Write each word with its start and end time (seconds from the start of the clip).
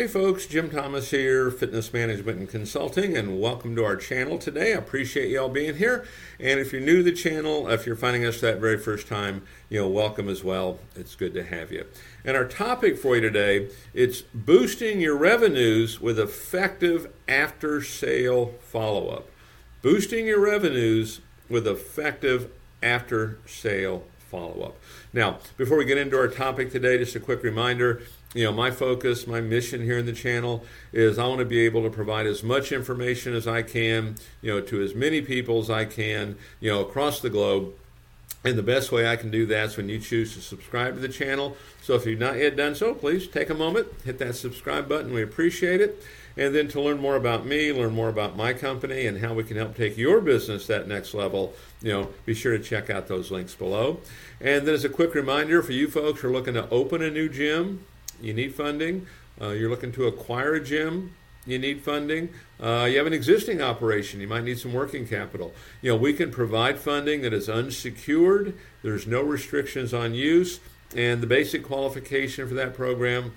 Hey 0.00 0.06
folks, 0.06 0.46
Jim 0.46 0.70
Thomas 0.70 1.10
here, 1.10 1.50
Fitness 1.50 1.92
Management 1.92 2.38
and 2.38 2.48
Consulting, 2.48 3.18
and 3.18 3.38
welcome 3.38 3.76
to 3.76 3.84
our 3.84 3.96
channel 3.96 4.38
today. 4.38 4.72
I 4.72 4.78
appreciate 4.78 5.28
you 5.28 5.38
all 5.38 5.50
being 5.50 5.76
here. 5.76 6.06
And 6.38 6.58
if 6.58 6.72
you're 6.72 6.80
new 6.80 6.96
to 6.96 7.02
the 7.02 7.12
channel, 7.12 7.68
if 7.68 7.84
you're 7.84 7.96
finding 7.96 8.24
us 8.24 8.40
that 8.40 8.60
very 8.60 8.78
first 8.78 9.08
time, 9.08 9.42
you 9.68 9.78
know, 9.78 9.88
welcome 9.90 10.30
as 10.30 10.42
well. 10.42 10.78
It's 10.96 11.14
good 11.14 11.34
to 11.34 11.44
have 11.44 11.70
you. 11.70 11.84
And 12.24 12.34
our 12.34 12.46
topic 12.46 12.96
for 12.96 13.14
you 13.14 13.20
today, 13.20 13.68
it's 13.92 14.22
boosting 14.22 15.02
your 15.02 15.18
revenues 15.18 16.00
with 16.00 16.18
effective 16.18 17.12
after 17.28 17.82
sale 17.82 18.54
follow-up. 18.62 19.28
Boosting 19.82 20.24
your 20.24 20.40
revenues 20.40 21.20
with 21.50 21.68
effective 21.68 22.50
after 22.82 23.36
sale 23.44 24.04
follow-up. 24.30 24.76
Now, 25.12 25.40
before 25.58 25.76
we 25.76 25.84
get 25.84 25.98
into 25.98 26.16
our 26.16 26.28
topic 26.28 26.72
today, 26.72 26.96
just 26.96 27.16
a 27.16 27.20
quick 27.20 27.42
reminder 27.42 28.00
you 28.34 28.44
know, 28.44 28.52
my 28.52 28.70
focus, 28.70 29.26
my 29.26 29.40
mission 29.40 29.82
here 29.82 29.98
in 29.98 30.06
the 30.06 30.12
channel 30.12 30.64
is 30.92 31.18
I 31.18 31.26
want 31.26 31.40
to 31.40 31.44
be 31.44 31.60
able 31.60 31.82
to 31.82 31.90
provide 31.90 32.26
as 32.26 32.42
much 32.42 32.70
information 32.70 33.34
as 33.34 33.48
I 33.48 33.62
can, 33.62 34.14
you 34.40 34.52
know, 34.54 34.60
to 34.60 34.82
as 34.82 34.94
many 34.94 35.20
people 35.20 35.58
as 35.58 35.68
I 35.68 35.84
can, 35.84 36.36
you 36.60 36.70
know, 36.70 36.80
across 36.80 37.20
the 37.20 37.30
globe. 37.30 37.72
And 38.42 38.56
the 38.56 38.62
best 38.62 38.90
way 38.90 39.06
I 39.06 39.16
can 39.16 39.30
do 39.30 39.44
that 39.46 39.66
is 39.66 39.76
when 39.76 39.88
you 39.88 39.98
choose 39.98 40.34
to 40.34 40.40
subscribe 40.40 40.94
to 40.94 41.00
the 41.00 41.08
channel. 41.08 41.56
So 41.82 41.94
if 41.94 42.06
you've 42.06 42.20
not 42.20 42.38
yet 42.38 42.56
done 42.56 42.74
so, 42.74 42.94
please 42.94 43.26
take 43.26 43.50
a 43.50 43.54
moment, 43.54 43.88
hit 44.04 44.18
that 44.20 44.36
subscribe 44.36 44.88
button. 44.88 45.12
We 45.12 45.22
appreciate 45.22 45.80
it. 45.80 46.02
And 46.36 46.54
then 46.54 46.68
to 46.68 46.80
learn 46.80 47.00
more 47.00 47.16
about 47.16 47.44
me, 47.44 47.72
learn 47.72 47.92
more 47.92 48.08
about 48.08 48.36
my 48.36 48.54
company, 48.54 49.06
and 49.06 49.18
how 49.18 49.34
we 49.34 49.42
can 49.44 49.56
help 49.56 49.76
take 49.76 49.98
your 49.98 50.20
business 50.20 50.66
that 50.68 50.88
next 50.88 51.12
level, 51.12 51.52
you 51.82 51.92
know, 51.92 52.08
be 52.24 52.32
sure 52.32 52.56
to 52.56 52.62
check 52.62 52.88
out 52.88 53.08
those 53.08 53.30
links 53.30 53.54
below. 53.54 54.00
And 54.40 54.66
then 54.66 54.74
as 54.74 54.84
a 54.84 54.88
quick 54.88 55.14
reminder 55.14 55.60
for 55.60 55.72
you 55.72 55.88
folks 55.88 56.20
who 56.20 56.28
are 56.28 56.32
looking 56.32 56.54
to 56.54 56.70
open 56.70 57.02
a 57.02 57.10
new 57.10 57.28
gym, 57.28 57.84
you 58.20 58.32
need 58.32 58.54
funding. 58.54 59.06
Uh, 59.40 59.48
you're 59.48 59.70
looking 59.70 59.92
to 59.92 60.06
acquire 60.06 60.54
a 60.54 60.62
gym, 60.62 61.14
you 61.46 61.58
need 61.58 61.82
funding. 61.82 62.28
Uh, 62.60 62.86
you 62.90 62.98
have 62.98 63.06
an 63.06 63.12
existing 63.12 63.62
operation, 63.62 64.20
you 64.20 64.28
might 64.28 64.44
need 64.44 64.58
some 64.58 64.72
working 64.72 65.06
capital. 65.06 65.54
You 65.80 65.92
know, 65.92 65.96
we 65.96 66.12
can 66.12 66.30
provide 66.30 66.78
funding 66.78 67.22
that 67.22 67.32
is 67.32 67.48
unsecured, 67.48 68.54
there's 68.82 69.06
no 69.06 69.22
restrictions 69.22 69.94
on 69.94 70.14
use, 70.14 70.60
and 70.94 71.22
the 71.22 71.26
basic 71.26 71.64
qualification 71.64 72.46
for 72.48 72.54
that 72.54 72.74
program 72.74 73.32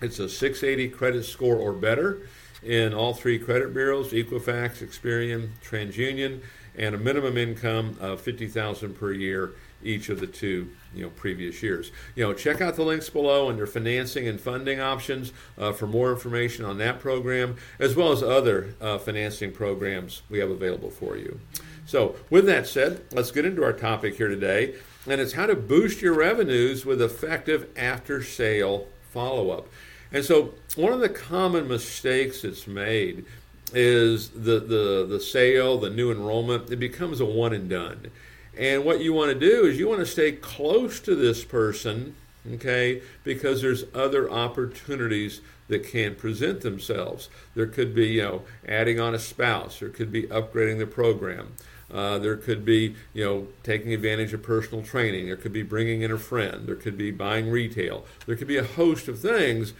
it's 0.00 0.18
a 0.18 0.28
680 0.28 0.90
credit 0.90 1.24
score 1.24 1.56
or 1.56 1.72
better 1.72 2.18
in 2.62 2.92
all 2.92 3.14
three 3.14 3.38
credit 3.38 3.72
bureaus 3.72 4.12
Equifax, 4.12 4.82
Experian, 4.82 5.48
TransUnion, 5.64 6.40
and 6.76 6.94
a 6.94 6.98
minimum 6.98 7.36
income 7.36 7.96
of 8.00 8.20
50000 8.20 8.94
per 8.94 9.12
year 9.12 9.52
each 9.84 10.08
of 10.08 10.18
the 10.18 10.26
two 10.26 10.70
you 10.94 11.02
know 11.02 11.10
previous 11.10 11.62
years. 11.62 11.92
You 12.14 12.24
know, 12.24 12.32
check 12.32 12.60
out 12.60 12.76
the 12.76 12.82
links 12.82 13.10
below 13.10 13.48
under 13.48 13.66
financing 13.66 14.26
and 14.26 14.40
funding 14.40 14.80
options 14.80 15.32
uh, 15.58 15.72
for 15.72 15.86
more 15.86 16.10
information 16.10 16.64
on 16.64 16.78
that 16.78 17.00
program, 17.00 17.56
as 17.78 17.94
well 17.94 18.12
as 18.12 18.22
other 18.22 18.74
uh, 18.80 18.98
financing 18.98 19.52
programs 19.52 20.22
we 20.30 20.38
have 20.38 20.50
available 20.50 20.90
for 20.90 21.16
you. 21.16 21.38
So, 21.86 22.16
with 22.30 22.46
that 22.46 22.66
said, 22.66 23.02
let's 23.12 23.30
get 23.30 23.44
into 23.44 23.62
our 23.62 23.72
topic 23.72 24.16
here 24.16 24.28
today, 24.28 24.74
and 25.06 25.20
it's 25.20 25.34
how 25.34 25.46
to 25.46 25.54
boost 25.54 26.00
your 26.00 26.14
revenues 26.14 26.86
with 26.86 27.02
effective 27.02 27.68
after-sale 27.76 28.86
follow-up. 29.12 29.68
And 30.10 30.24
so, 30.24 30.54
one 30.76 30.94
of 30.94 31.00
the 31.00 31.10
common 31.10 31.68
mistakes 31.68 32.42
that's 32.42 32.66
made 32.66 33.26
is 33.74 34.30
the 34.30 34.60
the 34.60 35.06
the 35.08 35.20
sale, 35.20 35.78
the 35.78 35.90
new 35.90 36.10
enrollment. 36.10 36.70
It 36.70 36.76
becomes 36.76 37.20
a 37.20 37.26
one 37.26 37.52
and 37.52 37.68
done 37.68 38.10
and 38.56 38.84
what 38.84 39.00
you 39.00 39.12
want 39.12 39.32
to 39.32 39.38
do 39.38 39.64
is 39.64 39.78
you 39.78 39.88
want 39.88 40.00
to 40.00 40.06
stay 40.06 40.32
close 40.32 41.00
to 41.00 41.14
this 41.14 41.44
person, 41.44 42.14
okay, 42.52 43.02
because 43.24 43.62
there's 43.62 43.84
other 43.94 44.30
opportunities 44.30 45.40
that 45.68 45.84
can 45.84 46.14
present 46.14 46.60
themselves. 46.60 47.28
There 47.54 47.66
could 47.66 47.94
be, 47.94 48.08
you 48.08 48.22
know, 48.22 48.42
adding 48.68 49.00
on 49.00 49.14
a 49.14 49.18
spouse, 49.18 49.80
there 49.80 49.88
could 49.88 50.12
be 50.12 50.24
upgrading 50.24 50.78
the 50.78 50.86
program. 50.86 51.54
Uh, 51.92 52.18
there 52.18 52.36
could 52.36 52.64
be, 52.64 52.94
you 53.12 53.24
know, 53.24 53.46
taking 53.62 53.92
advantage 53.92 54.32
of 54.32 54.42
personal 54.42 54.82
training. 54.82 55.26
There 55.26 55.36
could 55.36 55.52
be 55.52 55.62
bringing 55.62 56.02
in 56.02 56.10
a 56.10 56.18
friend. 56.18 56.66
There 56.66 56.74
could 56.74 56.96
be 56.96 57.10
buying 57.10 57.50
retail. 57.50 58.04
There 58.26 58.34
could 58.34 58.48
be 58.48 58.56
a 58.56 58.64
host 58.64 59.06
of 59.06 59.20
things, 59.20 59.74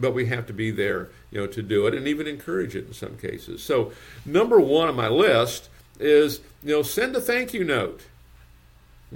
but 0.00 0.14
we 0.14 0.26
have 0.26 0.46
to 0.46 0.52
be 0.52 0.70
there, 0.70 1.10
you 1.30 1.40
know, 1.40 1.46
to 1.46 1.62
do 1.62 1.86
it 1.86 1.94
and 1.94 2.08
even 2.08 2.26
encourage 2.26 2.74
it 2.74 2.86
in 2.86 2.92
some 2.92 3.16
cases. 3.16 3.62
So, 3.62 3.92
number 4.24 4.58
one 4.60 4.88
on 4.88 4.96
my 4.96 5.08
list 5.08 5.68
is 5.98 6.40
you 6.62 6.74
know 6.74 6.82
send 6.82 7.14
a 7.14 7.20
thank 7.20 7.52
you 7.52 7.64
note. 7.64 8.02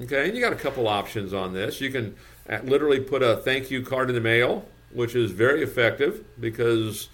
Okay, 0.03 0.27
and 0.27 0.37
you 0.37 0.43
got 0.43 0.53
a 0.53 0.57
couple 0.57 0.89
options 0.89 1.33
on 1.33 1.55
this. 1.55 1.81
You 1.81 1.91
can 1.91 2.17
uh, 2.49 2.59
literally 2.65 3.01
put 3.01 3.23
a 3.23 3.37
thank 3.37 3.71
you 3.71 3.83
card 3.83 4.09
in 4.09 4.15
the 4.15 4.21
mail, 4.21 4.67
which 4.93 5.15
is 5.15 5.31
very 5.31 5.63
effective 5.63 6.25
because 6.41 7.09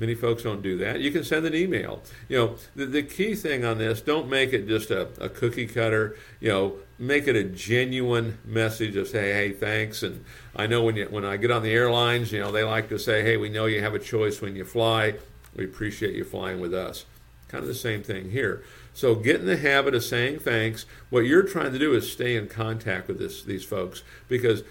many 0.00 0.14
folks 0.14 0.42
don't 0.42 0.62
do 0.62 0.78
that. 0.78 1.00
You 1.00 1.12
can 1.12 1.22
send 1.22 1.46
an 1.46 1.54
email. 1.54 2.02
You 2.28 2.38
know, 2.38 2.56
the, 2.74 2.86
the 2.86 3.02
key 3.02 3.34
thing 3.34 3.64
on 3.64 3.78
this, 3.78 4.00
don't 4.00 4.28
make 4.28 4.52
it 4.54 4.66
just 4.66 4.90
a, 4.90 5.08
a 5.20 5.28
cookie 5.28 5.66
cutter. 5.66 6.16
You 6.40 6.48
know, 6.48 6.74
make 6.98 7.28
it 7.28 7.36
a 7.36 7.44
genuine 7.44 8.38
message 8.44 8.96
of 8.96 9.06
say, 9.06 9.32
hey, 9.32 9.52
thanks. 9.52 10.02
And 10.02 10.24
I 10.56 10.66
know 10.66 10.82
when 10.82 10.96
you 10.96 11.06
when 11.10 11.24
I 11.24 11.36
get 11.36 11.50
on 11.50 11.62
the 11.62 11.72
airlines, 11.72 12.32
you 12.32 12.40
know, 12.40 12.50
they 12.50 12.64
like 12.64 12.88
to 12.88 12.98
say, 12.98 13.22
hey, 13.22 13.36
we 13.36 13.50
know 13.50 13.66
you 13.66 13.82
have 13.82 13.94
a 13.94 13.98
choice 13.98 14.40
when 14.40 14.56
you 14.56 14.64
fly. 14.64 15.14
We 15.54 15.64
appreciate 15.64 16.14
you 16.14 16.24
flying 16.24 16.60
with 16.60 16.72
us. 16.72 17.04
Kind 17.48 17.62
of 17.62 17.68
the 17.68 17.74
same 17.74 18.02
thing 18.02 18.30
here. 18.30 18.62
So 18.94 19.14
get 19.14 19.40
in 19.40 19.46
the 19.46 19.56
habit 19.56 19.94
of 19.94 20.02
saying 20.02 20.40
thanks. 20.40 20.86
What 21.10 21.20
you're 21.20 21.42
trying 21.42 21.72
to 21.72 21.78
do 21.78 21.94
is 21.94 22.10
stay 22.10 22.36
in 22.36 22.48
contact 22.48 23.08
with 23.08 23.18
this, 23.18 23.42
these 23.42 23.64
folks 23.64 24.02
because 24.28 24.62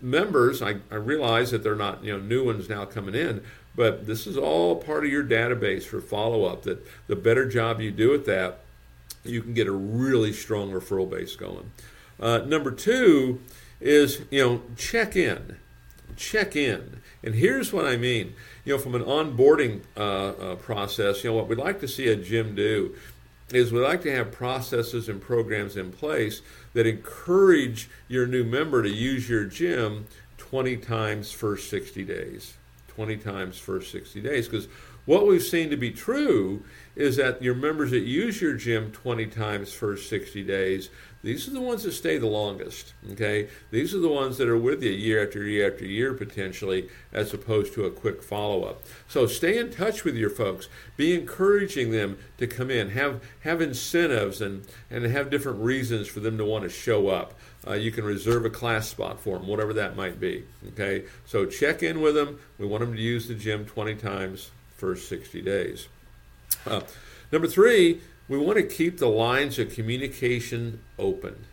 members, 0.00 0.62
I, 0.62 0.76
I 0.90 0.96
realize 0.96 1.50
that 1.50 1.62
they're 1.62 1.76
not 1.76 2.02
you 2.02 2.12
know 2.12 2.18
new 2.18 2.44
ones 2.44 2.68
now 2.68 2.84
coming 2.84 3.14
in, 3.14 3.44
but 3.76 4.06
this 4.06 4.26
is 4.26 4.36
all 4.36 4.76
part 4.76 5.04
of 5.04 5.12
your 5.12 5.22
database 5.22 5.84
for 5.84 6.00
follow 6.00 6.44
up. 6.44 6.62
That 6.62 6.84
the 7.06 7.14
better 7.16 7.46
job 7.46 7.80
you 7.80 7.90
do 7.90 8.14
at 8.14 8.24
that, 8.24 8.60
you 9.24 9.42
can 9.42 9.54
get 9.54 9.68
a 9.68 9.72
really 9.72 10.32
strong 10.32 10.72
referral 10.72 11.08
base 11.08 11.36
going. 11.36 11.70
Uh, 12.18 12.38
number 12.38 12.70
two 12.70 13.40
is 13.80 14.22
you 14.30 14.42
know 14.42 14.62
check 14.76 15.14
in, 15.14 15.58
check 16.16 16.56
in, 16.56 17.02
and 17.22 17.34
here's 17.34 17.72
what 17.72 17.84
I 17.84 17.96
mean. 17.96 18.34
You 18.64 18.74
know, 18.74 18.78
from 18.78 18.94
an 18.94 19.02
onboarding 19.02 19.82
uh, 19.96 20.00
uh, 20.00 20.54
process, 20.56 21.22
you 21.22 21.30
know 21.30 21.36
what 21.36 21.48
we'd 21.48 21.58
like 21.58 21.80
to 21.80 21.88
see 21.88 22.08
a 22.08 22.16
gym 22.16 22.54
do 22.54 22.96
is 23.52 23.72
we 23.72 23.78
like 23.78 24.02
to 24.02 24.12
have 24.12 24.32
processes 24.32 25.08
and 25.08 25.20
programs 25.20 25.76
in 25.76 25.92
place 25.92 26.42
that 26.72 26.86
encourage 26.86 27.88
your 28.08 28.26
new 28.26 28.42
member 28.42 28.82
to 28.82 28.88
use 28.88 29.28
your 29.28 29.44
gym 29.44 30.06
20 30.36 30.76
times 30.78 31.30
first 31.30 31.70
60 31.70 32.04
days. 32.04 32.54
20 32.96 33.18
times 33.18 33.58
first 33.58 33.92
60 33.92 34.22
days. 34.22 34.48
Because 34.48 34.68
what 35.06 35.26
we've 35.26 35.42
seen 35.42 35.70
to 35.70 35.76
be 35.76 35.92
true 35.92 36.62
is 36.96 37.16
that 37.16 37.42
your 37.42 37.54
members 37.54 37.90
that 37.92 38.00
use 38.00 38.40
your 38.40 38.54
gym 38.54 38.90
20 38.90 39.26
times 39.26 39.72
first 39.72 40.08
60 40.08 40.42
days, 40.42 40.90
these 41.22 41.46
are 41.48 41.52
the 41.52 41.60
ones 41.60 41.82
that 41.82 41.92
stay 41.92 42.18
the 42.18 42.26
longest. 42.26 42.94
Okay, 43.12 43.48
these 43.70 43.94
are 43.94 43.98
the 43.98 44.08
ones 44.08 44.38
that 44.38 44.48
are 44.48 44.56
with 44.56 44.82
you 44.82 44.90
year 44.90 45.24
after 45.24 45.42
year 45.42 45.72
after 45.72 45.84
year 45.84 46.14
potentially, 46.14 46.88
as 47.12 47.34
opposed 47.34 47.74
to 47.74 47.84
a 47.84 47.90
quick 47.90 48.22
follow 48.22 48.62
up. 48.64 48.82
So 49.08 49.26
stay 49.26 49.58
in 49.58 49.70
touch 49.70 50.04
with 50.04 50.16
your 50.16 50.30
folks. 50.30 50.68
Be 50.96 51.14
encouraging 51.14 51.90
them 51.90 52.18
to 52.38 52.46
come 52.46 52.70
in. 52.70 52.90
Have 52.90 53.22
have 53.40 53.60
incentives 53.60 54.40
and 54.40 54.66
and 54.88 55.04
have 55.04 55.30
different 55.30 55.60
reasons 55.60 56.06
for 56.06 56.20
them 56.20 56.38
to 56.38 56.44
want 56.44 56.62
to 56.62 56.70
show 56.70 57.08
up. 57.08 57.34
Uh, 57.66 57.72
you 57.74 57.90
can 57.90 58.04
reserve 58.04 58.44
a 58.44 58.50
class 58.50 58.88
spot 58.88 59.20
for 59.20 59.38
them, 59.38 59.48
whatever 59.48 59.72
that 59.72 59.96
might 59.96 60.20
be. 60.20 60.44
Okay, 60.68 61.06
so 61.24 61.44
check 61.44 61.82
in 61.82 62.00
with 62.00 62.14
them. 62.14 62.38
We 62.58 62.66
want 62.66 62.82
them 62.82 62.94
to 62.94 63.02
use 63.02 63.26
the 63.26 63.34
gym 63.34 63.66
20 63.66 63.96
times 63.96 64.50
first 64.76 65.08
60 65.08 65.42
days. 65.42 65.88
Uh, 66.66 66.80
number 67.32 67.48
three, 67.48 68.00
we 68.28 68.38
want 68.38 68.56
to 68.56 68.64
keep 68.64 68.98
the 68.98 69.08
lines 69.08 69.58
of 69.58 69.72
communication 69.72 70.80
open. 70.98 71.46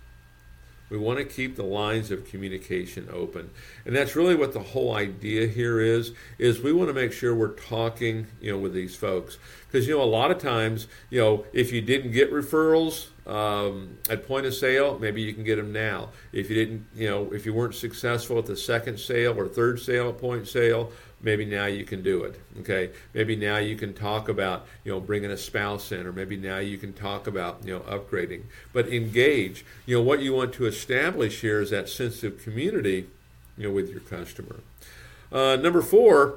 We 0.94 1.00
want 1.00 1.18
to 1.18 1.26
keep 1.26 1.56
the 1.56 1.64
lines 1.64 2.12
of 2.12 2.30
communication 2.30 3.10
open. 3.12 3.50
And 3.84 3.96
that's 3.96 4.16
really 4.16 4.36
what 4.36 4.54
the 4.54 4.60
whole 4.60 4.94
idea 4.96 5.48
here 5.48 5.80
is 5.80 6.12
is 6.38 6.62
we 6.62 6.72
want 6.72 6.90
to 6.90 6.94
make 6.94 7.12
sure 7.12 7.34
we're 7.34 7.56
talking, 7.56 8.28
you 8.40 8.52
know, 8.52 8.60
with 8.60 8.74
these 8.74 8.96
folks. 8.96 9.40
Because 9.66 9.88
you 9.88 9.98
know 9.98 10.04
a 10.04 10.06
lot 10.06 10.30
of 10.30 10.38
times, 10.38 10.88
you 11.10 11.20
know, 11.20 11.46
if 11.52 11.72
you 11.72 11.82
didn't 11.82 12.12
get 12.12 12.32
referrals 12.32 13.08
um, 13.26 13.98
at 14.08 14.28
point 14.28 14.46
of 14.46 14.54
sale, 14.54 15.00
maybe 15.00 15.24
you 15.24 15.34
can 15.34 15.44
get 15.44 15.56
them 15.56 15.74
now. 15.74 16.10
If 16.32 16.48
you 16.52 16.56
didn't, 16.56 16.86
you 16.96 17.10
know, 17.10 17.34
if 17.34 17.48
you 17.48 17.56
weren't 17.56 17.74
successful 17.74 18.38
at 18.38 18.46
the 18.46 18.56
second 18.56 19.00
sale 19.00 19.36
or 19.36 19.48
third 19.48 19.80
sale 19.80 20.10
at 20.10 20.20
point 20.20 20.48
sale, 20.48 20.92
maybe 21.24 21.46
now 21.46 21.66
you 21.66 21.84
can 21.86 22.04
do 22.04 22.24
it 22.24 22.40
okay? 22.60 22.92
Maybe 23.14 23.36
now 23.36 23.58
you 23.58 23.76
can 23.76 23.94
talk 23.94 24.30
about 24.30 24.66
you 24.84 24.92
know 24.92 25.00
bringing 25.00 25.32
a 25.32 25.38
spouse 25.38 25.92
in 25.92 26.06
or 26.06 26.12
maybe 26.12 26.38
now 26.38 26.58
you 26.60 26.78
can 26.78 26.94
talk 26.94 27.28
about 27.28 27.60
you 27.64 27.74
know 27.74 27.80
upgrading. 27.82 28.44
But 28.72 28.90
engage. 28.90 29.66
You 29.86 29.98
know 29.98 30.04
what 30.04 30.22
you 30.22 30.34
want 30.34 30.54
to 30.56 30.66
establish 30.66 31.42
here 31.42 31.62
is 31.62 31.72
that 31.72 31.90
sense 31.90 32.24
of 32.24 32.44
community 32.44 33.08
you 33.58 33.68
know 33.68 33.74
with 33.74 33.90
your 33.90 34.02
customer. 34.02 34.58
Uh, 35.32 35.56
number 35.56 35.82
four 35.82 36.36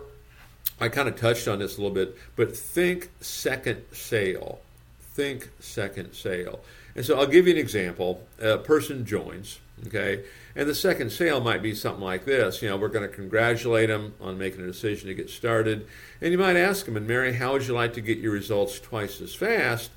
i 0.80 0.88
kind 0.88 1.08
of 1.08 1.16
touched 1.16 1.48
on 1.48 1.58
this 1.58 1.76
a 1.76 1.80
little 1.80 1.94
bit 1.94 2.16
but 2.34 2.56
think 2.56 3.10
second 3.20 3.82
sale. 3.92 4.60
Think 5.00 5.50
second 5.60 6.12
sale. 6.14 6.60
And 6.94 7.04
so 7.04 7.18
i'll 7.18 7.26
give 7.26 7.46
you 7.46 7.52
an 7.52 7.58
example. 7.58 8.26
A 8.40 8.58
person 8.58 9.04
joins 9.04 9.58
Okay, 9.86 10.24
and 10.54 10.66
the 10.66 10.74
second 10.74 11.12
sale 11.12 11.38
might 11.38 11.62
be 11.62 11.74
something 11.74 12.02
like 12.02 12.24
this. 12.24 12.62
You 12.62 12.70
know, 12.70 12.78
we're 12.78 12.88
going 12.88 13.08
to 13.08 13.14
congratulate 13.14 13.88
them 13.88 14.14
on 14.22 14.38
making 14.38 14.62
a 14.62 14.66
decision 14.66 15.08
to 15.08 15.14
get 15.14 15.28
started, 15.28 15.86
and 16.22 16.32
you 16.32 16.38
might 16.38 16.56
ask 16.56 16.86
them, 16.86 16.96
"And 16.96 17.06
Mary, 17.06 17.34
how 17.34 17.52
would 17.52 17.66
you 17.66 17.74
like 17.74 17.92
to 17.94 18.00
get 18.00 18.18
your 18.18 18.32
results 18.32 18.80
twice 18.80 19.20
as 19.20 19.34
fast?" 19.34 19.90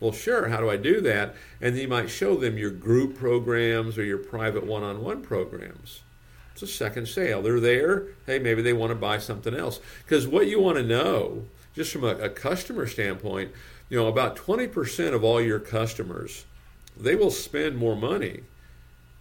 Well, 0.00 0.12
sure. 0.12 0.48
How 0.48 0.60
do 0.60 0.70
I 0.70 0.78
do 0.78 1.02
that? 1.02 1.34
And 1.60 1.74
then 1.74 1.82
you 1.82 1.88
might 1.88 2.08
show 2.08 2.34
them 2.34 2.56
your 2.56 2.70
group 2.70 3.18
programs 3.18 3.98
or 3.98 4.04
your 4.04 4.18
private 4.18 4.64
one-on-one 4.64 5.20
programs. 5.20 6.00
It's 6.52 6.62
a 6.62 6.66
second 6.66 7.06
sale. 7.06 7.42
They're 7.42 7.60
there. 7.60 8.06
Hey, 8.26 8.38
maybe 8.38 8.62
they 8.62 8.72
want 8.72 8.90
to 8.90 8.96
buy 8.96 9.18
something 9.18 9.54
else. 9.54 9.78
Because 10.02 10.26
what 10.26 10.46
you 10.46 10.58
want 10.58 10.78
to 10.78 10.82
know, 10.82 11.44
just 11.74 11.92
from 11.92 12.04
a, 12.04 12.16
a 12.16 12.30
customer 12.30 12.86
standpoint, 12.86 13.52
you 13.90 13.98
know, 13.98 14.08
about 14.08 14.36
20% 14.36 15.12
of 15.12 15.22
all 15.22 15.40
your 15.40 15.60
customers, 15.60 16.46
they 16.96 17.14
will 17.14 17.30
spend 17.30 17.76
more 17.76 17.96
money 17.96 18.40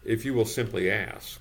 if 0.09 0.25
you 0.25 0.33
will 0.33 0.45
simply 0.45 0.89
ask. 0.89 1.39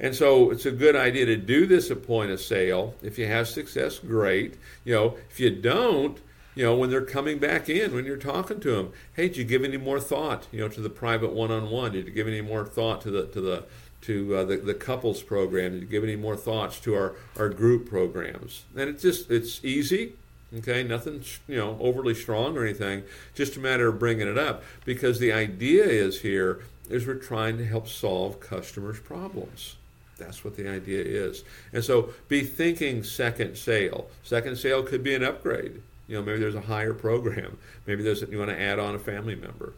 And 0.00 0.14
so 0.14 0.50
it's 0.50 0.66
a 0.66 0.70
good 0.70 0.96
idea 0.96 1.26
to 1.26 1.36
do 1.36 1.66
this 1.66 1.90
at 1.90 2.06
point 2.06 2.30
of 2.30 2.40
sale. 2.40 2.94
If 3.02 3.18
you 3.18 3.26
have 3.26 3.48
success, 3.48 3.98
great. 3.98 4.54
You 4.84 4.94
know, 4.94 5.16
if 5.30 5.38
you 5.38 5.50
don't, 5.50 6.18
you 6.54 6.64
know, 6.64 6.74
when 6.74 6.90
they're 6.90 7.04
coming 7.04 7.38
back 7.38 7.68
in, 7.68 7.94
when 7.94 8.06
you're 8.06 8.16
talking 8.16 8.60
to 8.60 8.70
them, 8.72 8.92
hey, 9.14 9.28
did 9.28 9.36
you 9.36 9.44
give 9.44 9.62
any 9.62 9.76
more 9.76 10.00
thought, 10.00 10.48
you 10.50 10.60
know, 10.60 10.68
to 10.68 10.80
the 10.80 10.90
private 10.90 11.32
one-on-one? 11.32 11.92
Did 11.92 12.06
you 12.06 12.12
give 12.12 12.26
any 12.26 12.40
more 12.40 12.64
thought 12.64 13.02
to 13.02 13.10
the 13.10 13.26
to 13.26 13.40
the 13.40 13.64
to 14.02 14.36
uh, 14.36 14.44
the, 14.44 14.56
the 14.56 14.74
couples 14.74 15.22
program? 15.22 15.72
Did 15.72 15.82
you 15.82 15.88
give 15.88 16.02
any 16.02 16.16
more 16.16 16.36
thoughts 16.36 16.80
to 16.80 16.94
our, 16.94 17.14
our 17.36 17.50
group 17.50 17.88
programs? 17.88 18.64
And 18.74 18.88
it's 18.88 19.02
just 19.02 19.30
it's 19.30 19.64
easy. 19.64 20.14
Okay, 20.58 20.82
nothing 20.82 21.22
you 21.46 21.56
know 21.56 21.76
overly 21.80 22.14
strong 22.14 22.56
or 22.56 22.64
anything. 22.64 23.04
Just 23.34 23.56
a 23.56 23.60
matter 23.60 23.88
of 23.88 23.98
bringing 23.98 24.28
it 24.28 24.38
up 24.38 24.64
because 24.84 25.18
the 25.18 25.32
idea 25.32 25.84
is 25.84 26.22
here 26.22 26.62
is 26.88 27.06
we're 27.06 27.14
trying 27.14 27.56
to 27.58 27.64
help 27.64 27.86
solve 27.86 28.40
customers' 28.40 28.98
problems. 28.98 29.76
That's 30.18 30.44
what 30.44 30.56
the 30.56 30.68
idea 30.68 31.02
is. 31.02 31.44
And 31.72 31.84
so 31.84 32.10
be 32.28 32.42
thinking 32.42 33.04
second 33.04 33.56
sale. 33.56 34.08
Second 34.22 34.58
sale 34.58 34.82
could 34.82 35.02
be 35.02 35.14
an 35.14 35.24
upgrade. 35.24 35.82
You 36.08 36.16
know, 36.16 36.22
maybe 36.22 36.40
there's 36.40 36.56
a 36.56 36.62
higher 36.62 36.92
program. 36.92 37.56
Maybe 37.86 38.02
there's 38.02 38.22
you 38.22 38.38
want 38.38 38.50
to 38.50 38.60
add 38.60 38.78
on 38.78 38.94
a 38.94 38.98
family 38.98 39.36
member. 39.36 39.72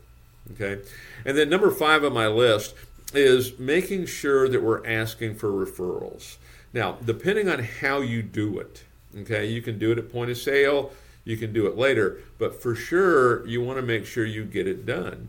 Okay, 0.53 0.83
and 1.25 1.39
then 1.39 1.49
number 1.49 1.71
five 1.71 2.03
on 2.03 2.13
my 2.13 2.27
list 2.27 2.75
is 3.15 3.59
making 3.59 4.07
sure 4.07 4.49
that 4.49 4.63
we're 4.63 4.85
asking 4.87 5.37
for 5.37 5.51
referrals. 5.51 6.37
Now, 6.73 6.97
depending 7.05 7.49
on 7.49 7.63
how 7.63 8.01
you 8.01 8.23
do 8.23 8.59
it, 8.59 8.85
okay, 9.21 9.47
you 9.47 9.63
can 9.63 9.79
do 9.79 9.93
it 9.93 9.99
at 9.99 10.11
point 10.11 10.31
of 10.31 10.39
sale, 10.39 10.93
you 11.25 11.37
can 11.37 11.53
do 11.53 11.67
it 11.67 11.77
later, 11.77 12.21
but 12.39 12.61
for 12.61 12.75
sure, 12.75 13.47
you 13.47 13.63
want 13.63 13.79
to 13.79 13.83
make 13.83 14.07
sure 14.07 14.25
you 14.25 14.45
get 14.45 14.67
it 14.67 14.85
done. 14.85 15.29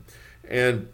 And 0.50 0.88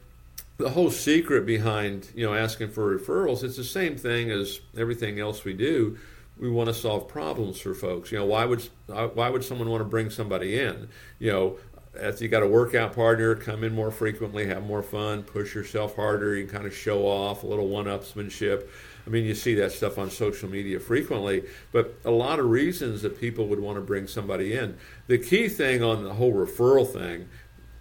the 0.57 0.69
whole 0.69 0.91
secret 0.91 1.45
behind 1.45 2.09
you 2.13 2.25
know 2.25 2.33
asking 2.33 2.71
for 2.71 2.97
referrals, 2.97 3.43
it's 3.43 3.57
the 3.57 3.63
same 3.63 3.95
thing 3.95 4.29
as 4.29 4.59
everything 4.77 5.19
else 5.19 5.43
we 5.43 5.53
do. 5.53 5.97
We 6.37 6.49
want 6.49 6.67
to 6.67 6.73
solve 6.73 7.07
problems 7.07 7.59
for 7.59 7.73
folks. 7.73 8.11
You 8.11 8.19
know, 8.19 8.25
why 8.25 8.45
would 8.45 8.61
why 8.87 9.29
would 9.29 9.43
someone 9.43 9.69
want 9.69 9.81
to 9.81 9.89
bring 9.89 10.09
somebody 10.09 10.59
in? 10.59 10.89
You 11.17 11.31
know, 11.31 11.57
if 11.95 12.21
you 12.21 12.27
got 12.27 12.43
a 12.43 12.47
workout 12.47 12.93
partner, 12.93 13.35
come 13.35 13.63
in 13.63 13.73
more 13.73 13.91
frequently, 13.91 14.45
have 14.47 14.63
more 14.63 14.83
fun, 14.83 15.23
push 15.23 15.55
yourself 15.55 15.95
harder, 15.95 16.35
you 16.35 16.45
can 16.45 16.55
kind 16.55 16.67
of 16.67 16.75
show 16.75 17.05
off 17.05 17.43
a 17.43 17.47
little 17.47 17.67
one-upsmanship. 17.67 18.67
I 19.09 19.11
mean, 19.11 19.25
you 19.25 19.33
see 19.33 19.55
that 19.55 19.71
stuff 19.71 19.97
on 19.97 20.11
social 20.11 20.47
media 20.47 20.79
frequently, 20.79 21.43
but 21.71 21.95
a 22.05 22.11
lot 22.11 22.37
of 22.37 22.45
reasons 22.45 23.01
that 23.01 23.19
people 23.19 23.47
would 23.47 23.59
want 23.59 23.77
to 23.77 23.81
bring 23.81 24.05
somebody 24.05 24.53
in. 24.53 24.77
The 25.07 25.17
key 25.17 25.49
thing 25.49 25.81
on 25.81 26.03
the 26.03 26.13
whole 26.13 26.31
referral 26.31 26.87
thing 26.87 27.27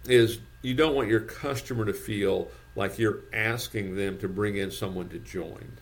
is 0.05 0.39
you 0.63 0.73
don't 0.73 0.95
want 0.95 1.07
your 1.07 1.19
customer 1.19 1.85
to 1.85 1.93
feel 1.93 2.49
like 2.75 2.97
you're 2.97 3.19
asking 3.31 3.95
them 3.95 4.17
to 4.17 4.27
bring 4.27 4.57
in 4.57 4.71
someone 4.71 5.07
to 5.09 5.19
join. 5.19 5.77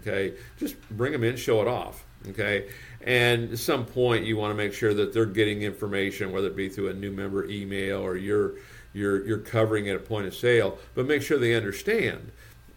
Okay, 0.00 0.34
just 0.58 0.76
bring 0.90 1.12
them 1.12 1.24
in, 1.24 1.36
show 1.36 1.62
it 1.62 1.68
off. 1.68 2.04
Okay, 2.28 2.68
and 3.00 3.52
at 3.52 3.58
some 3.58 3.86
point 3.86 4.26
you 4.26 4.36
want 4.36 4.50
to 4.50 4.54
make 4.54 4.74
sure 4.74 4.92
that 4.92 5.14
they're 5.14 5.24
getting 5.24 5.62
information, 5.62 6.32
whether 6.32 6.48
it 6.48 6.56
be 6.56 6.68
through 6.68 6.88
a 6.88 6.94
new 6.94 7.10
member 7.10 7.46
email 7.46 8.00
or 8.00 8.14
you're 8.14 8.56
you're 8.92 9.26
you're 9.26 9.38
covering 9.38 9.88
at 9.88 9.96
a 9.96 10.00
point 10.00 10.26
of 10.26 10.34
sale, 10.34 10.78
but 10.94 11.06
make 11.06 11.22
sure 11.22 11.38
they 11.38 11.54
understand. 11.54 12.30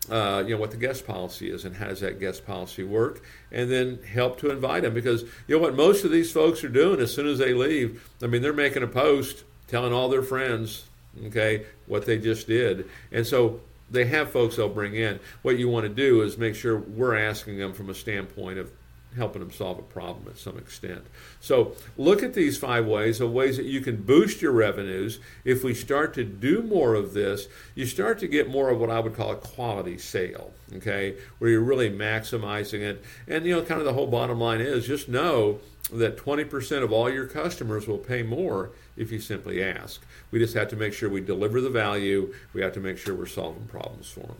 Uh, 0.09 0.43
you 0.45 0.53
know 0.53 0.59
what 0.59 0.71
the 0.71 0.77
guest 0.77 1.07
policy 1.07 1.49
is 1.49 1.65
and 1.65 1.75
how 1.75 1.87
does 1.87 1.99
that 2.01 2.19
guest 2.19 2.45
policy 2.45 2.83
work, 2.83 3.23
and 3.51 3.71
then 3.71 3.99
help 4.03 4.39
to 4.39 4.51
invite 4.51 4.83
them 4.83 4.93
because 4.93 5.23
you 5.47 5.55
know 5.55 5.59
what 5.59 5.75
most 5.75 6.03
of 6.03 6.11
these 6.11 6.31
folks 6.31 6.63
are 6.63 6.69
doing 6.69 6.99
as 6.99 7.13
soon 7.13 7.27
as 7.27 7.39
they 7.39 7.53
leave. 7.53 8.07
I 8.21 8.27
mean, 8.27 8.41
they're 8.41 8.53
making 8.53 8.83
a 8.83 8.87
post 8.87 9.43
telling 9.67 9.93
all 9.93 10.09
their 10.09 10.21
friends, 10.21 10.85
okay, 11.27 11.65
what 11.87 12.05
they 12.05 12.19
just 12.19 12.47
did, 12.47 12.87
and 13.11 13.25
so 13.25 13.61
they 13.89 14.05
have 14.05 14.31
folks 14.31 14.55
they'll 14.55 14.69
bring 14.69 14.95
in. 14.95 15.19
What 15.41 15.57
you 15.57 15.69
want 15.69 15.85
to 15.85 15.93
do 15.93 16.21
is 16.21 16.37
make 16.37 16.55
sure 16.55 16.77
we're 16.77 17.15
asking 17.15 17.57
them 17.57 17.73
from 17.73 17.89
a 17.89 17.93
standpoint 17.93 18.59
of 18.59 18.71
helping 19.15 19.41
them 19.41 19.51
solve 19.51 19.79
a 19.79 19.83
problem 19.83 20.25
at 20.29 20.37
some 20.37 20.57
extent. 20.57 21.05
So 21.39 21.73
look 21.97 22.23
at 22.23 22.33
these 22.33 22.57
five 22.57 22.85
ways 22.85 23.21
of 23.21 23.31
ways 23.31 23.57
that 23.57 23.65
you 23.65 23.81
can 23.81 24.03
boost 24.03 24.41
your 24.41 24.51
revenues. 24.51 25.19
If 25.43 25.63
we 25.63 25.73
start 25.73 26.13
to 26.15 26.23
do 26.23 26.61
more 26.61 26.95
of 26.95 27.13
this, 27.13 27.47
you 27.73 27.85
start 27.85 28.19
to 28.19 28.27
get 28.27 28.49
more 28.49 28.69
of 28.69 28.79
what 28.79 28.89
I 28.89 28.99
would 28.99 29.15
call 29.15 29.31
a 29.31 29.35
quality 29.35 29.97
sale, 29.97 30.51
okay, 30.75 31.15
where 31.39 31.49
you're 31.49 31.61
really 31.61 31.89
maximizing 31.89 32.81
it. 32.81 33.03
And 33.27 33.45
you 33.45 33.55
know, 33.55 33.61
kind 33.61 33.79
of 33.79 33.85
the 33.85 33.93
whole 33.93 34.07
bottom 34.07 34.39
line 34.39 34.61
is 34.61 34.87
just 34.87 35.09
know 35.09 35.59
that 35.91 36.17
20% 36.17 36.83
of 36.83 36.91
all 36.91 37.09
your 37.09 37.27
customers 37.27 37.87
will 37.87 37.99
pay 37.99 38.23
more 38.23 38.71
if 38.97 39.11
you 39.11 39.19
simply 39.19 39.63
ask. 39.63 40.01
We 40.31 40.39
just 40.39 40.55
have 40.55 40.69
to 40.69 40.75
make 40.75 40.93
sure 40.93 41.09
we 41.09 41.21
deliver 41.21 41.61
the 41.61 41.69
value. 41.69 42.33
We 42.53 42.61
have 42.61 42.73
to 42.73 42.79
make 42.79 42.97
sure 42.97 43.13
we're 43.13 43.27
solving 43.27 43.65
problems 43.65 44.09
for 44.09 44.21
them. 44.21 44.37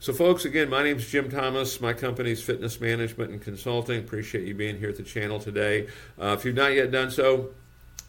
So, 0.00 0.12
folks, 0.12 0.44
again, 0.44 0.70
my 0.70 0.84
name 0.84 0.98
is 0.98 1.08
Jim 1.08 1.28
Thomas. 1.28 1.80
My 1.80 1.92
company's 1.92 2.40
Fitness 2.40 2.80
Management 2.80 3.32
and 3.32 3.42
Consulting. 3.42 3.98
Appreciate 3.98 4.46
you 4.46 4.54
being 4.54 4.78
here 4.78 4.90
at 4.90 4.96
the 4.96 5.02
channel 5.02 5.40
today. 5.40 5.88
Uh, 6.20 6.36
if 6.38 6.44
you've 6.44 6.54
not 6.54 6.72
yet 6.72 6.92
done 6.92 7.10
so, 7.10 7.50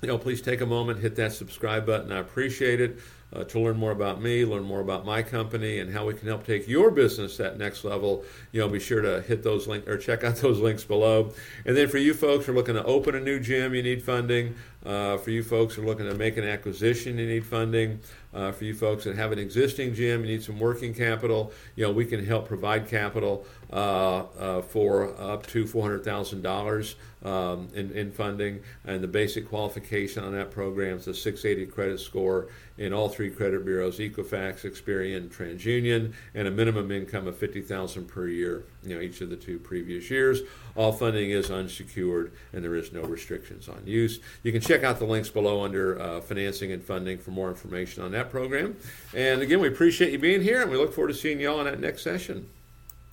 you 0.03 0.07
know, 0.07 0.19
please 0.19 0.39
take 0.39 0.62
a 0.62 0.68
moment, 0.68 1.00
hit 1.00 1.15
that 1.15 1.33
subscribe 1.33 1.88
button. 1.88 2.12
I 2.12 2.19
appreciate 2.19 2.80
it. 2.80 3.00
Uh, 3.31 3.43
to 3.43 3.59
learn 3.59 3.77
more 3.77 3.91
about 3.91 4.19
me, 4.19 4.43
learn 4.43 4.63
more 4.63 4.79
about 4.79 5.05
my 5.05 5.21
company, 5.21 5.77
and 5.77 5.93
how 5.93 6.05
we 6.05 6.15
can 6.15 6.27
help 6.27 6.45
take 6.45 6.67
your 6.67 6.89
business 6.89 7.37
that 7.37 7.59
next 7.59 7.83
level, 7.83 8.23
you 8.51 8.59
know, 8.59 8.67
be 8.67 8.79
sure 8.79 9.01
to 9.01 9.21
hit 9.21 9.43
those 9.43 9.67
links 9.67 9.87
or 9.87 9.97
check 9.97 10.23
out 10.23 10.35
those 10.37 10.59
links 10.59 10.83
below. 10.83 11.31
And 11.65 11.77
then 11.77 11.87
for 11.89 11.99
you 11.99 12.15
folks 12.15 12.45
who 12.45 12.53
are 12.53 12.55
looking 12.55 12.73
to 12.73 12.83
open 12.83 13.13
a 13.13 13.19
new 13.19 13.39
gym, 13.39 13.75
you 13.75 13.83
need 13.83 14.01
funding. 14.01 14.55
Uh, 14.83 15.17
for 15.17 15.29
you 15.29 15.43
folks 15.43 15.75
who 15.75 15.83
are 15.83 15.85
looking 15.85 16.07
to 16.07 16.15
make 16.15 16.37
an 16.37 16.45
acquisition, 16.45 17.17
you 17.17 17.27
need 17.27 17.45
funding. 17.45 17.99
Uh, 18.33 18.51
for 18.51 18.63
you 18.63 18.73
folks 18.73 19.03
that 19.03 19.15
have 19.15 19.31
an 19.31 19.39
existing 19.39 19.93
gym, 19.93 20.21
you 20.21 20.27
need 20.27 20.43
some 20.43 20.57
working 20.57 20.93
capital. 20.93 21.51
You 21.75 21.85
know, 21.85 21.91
we 21.91 22.05
can 22.05 22.25
help 22.25 22.47
provide 22.47 22.87
capital 22.87 23.45
uh, 23.71 24.23
uh 24.39 24.61
for 24.61 25.19
up 25.19 25.45
to 25.47 25.67
four 25.67 25.83
hundred 25.83 26.03
thousand 26.03 26.43
dollars 26.43 26.95
um, 27.23 27.67
in, 27.73 27.91
in 27.91 28.11
funding, 28.11 28.61
and 28.85 29.03
the 29.03 29.07
basic 29.07 29.50
qualification 29.50 30.24
on 30.24 30.31
that 30.33 30.51
program 30.51 30.98
is 30.98 31.07
a 31.07 31.13
680 31.13 31.71
credit 31.71 32.00
score 32.00 32.48
in 32.79 32.93
all 32.93 33.09
three 33.09 33.29
credit 33.29 33.63
bureaus: 33.63 34.00
Equifax, 34.00 34.63
Experian, 34.63 35.29
TransUnion, 35.29 36.13
and 36.33 36.48
a 36.48 36.51
minimum 36.51 36.89
income 36.91 37.27
of 37.27 37.38
fifty 37.38 37.62
thousand 37.62 38.07
per 38.07 38.27
year. 38.27 38.63
You 38.83 38.95
know, 38.95 39.01
each 39.01 39.21
of 39.21 39.29
the 39.29 39.36
two 39.36 39.59
previous 39.59 40.09
years. 40.09 40.41
All 40.75 40.93
funding 40.93 41.29
is 41.29 41.51
unsecured, 41.51 42.31
and 42.53 42.63
there 42.63 42.75
is 42.75 42.91
no 42.93 43.01
restrictions 43.01 43.67
on 43.67 43.83
use. 43.86 44.19
You 44.43 44.51
can 44.51 44.62
check 44.62 44.83
out 44.83 44.98
the 44.98 45.05
links 45.05 45.29
below 45.29 45.63
under 45.63 46.00
uh, 46.00 46.21
financing 46.21 46.71
and 46.71 46.83
funding 46.83 47.19
for 47.19 47.31
more 47.31 47.50
information 47.50 48.01
on 48.01 48.12
that 48.13 48.31
program. 48.31 48.77
And 49.13 49.41
again, 49.41 49.59
we 49.59 49.67
appreciate 49.67 50.12
you 50.12 50.19
being 50.19 50.41
here, 50.41 50.62
and 50.62 50.71
we 50.71 50.77
look 50.77 50.93
forward 50.93 51.09
to 51.09 51.13
seeing 51.13 51.39
you 51.39 51.51
all 51.51 51.59
in 51.59 51.65
that 51.65 51.79
next 51.79 52.01
session. 52.01 52.48